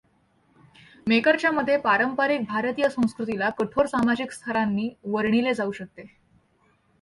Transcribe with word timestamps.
Maker 1.07 1.37
च्या 1.39 1.51
मते, 1.51 1.77
पारंपारिक 1.77 2.41
भारतीय 2.43 2.89
संस्कृतीला 2.89 3.49
कठोर 3.49 3.85
सामाजिक 3.85 4.31
स्थरांनी 4.31 4.89
वर्णिले 5.05 5.53
जाऊ 5.53 5.71
शकते. 5.71 6.05